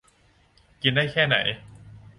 [0.81, 1.35] กินได้แค่ไหน